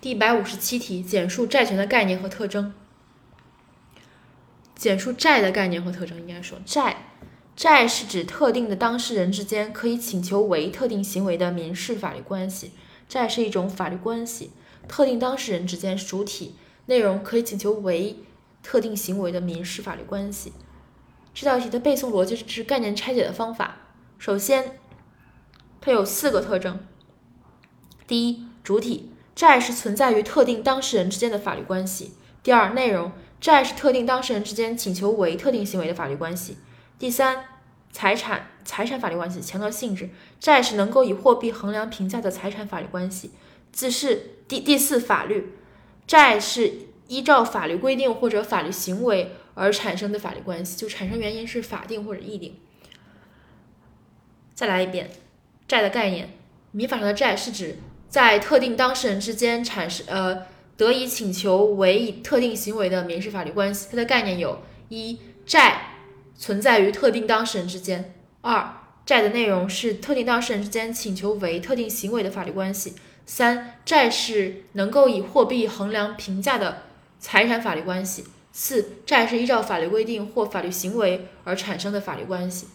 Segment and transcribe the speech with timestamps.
[0.00, 2.72] 第一百五十七题，简述债权的概念和特征。
[4.74, 7.08] 简述债的概念和特征，应该说债，
[7.56, 12.72] 债是指特定的当事人之间可以请求为特定行为的民事法律关系。
[13.08, 14.50] 债是一种法律关系，
[14.86, 16.54] 特定当事人之间主体
[16.86, 18.18] 内容可以请求为
[18.62, 20.52] 特定行为的民事法律关系。
[21.32, 23.76] 这道题的背诵逻辑是概念拆解的方法。
[24.18, 24.78] 首先，
[25.80, 26.80] 它有四个特征。
[28.06, 32.14] 第一，主体，债是存在于特定当事人之间的法律关系。
[32.42, 33.12] 第二，内容。
[33.38, 36.56] 债是特定当事人之间请求为特定行为的法律关系。
[36.98, 37.44] 第三，
[37.92, 40.08] 财产财产法律关系强调性质，
[40.40, 43.32] 债是能够以货币衡量评价的财产法律关系。
[43.70, 45.52] 自是第第四，法律
[46.06, 46.72] 债是
[47.08, 52.56] 依照法律规定或者法律行为而产生的法律关系，就产生原因是法定或者议定。
[54.54, 55.10] 再来一遍，
[55.68, 56.30] 债的概念，
[56.70, 57.76] 民法上的债是指
[58.16, 60.46] 在特定当事人之间产生呃。
[60.78, 65.88] 得以请求为以特定行为的民事法律关系，它的概念有：一、债
[66.34, 68.04] 存在于特定当事人之间；
[68.40, 72.92] 二、债的内容是特定当事人之间请求为特定行为的法律关系；
[73.26, 76.84] 三、债是能够以货币衡量评价的
[77.18, 82.68] 财产法律关系；四、债是依照法律规定或法律行为而产生的法律关系。